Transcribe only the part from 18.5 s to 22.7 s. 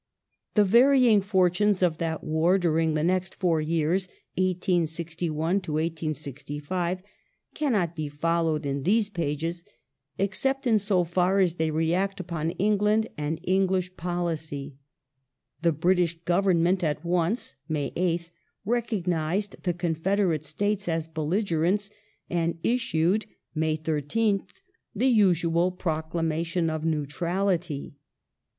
recognized the Confederate States as belligerents and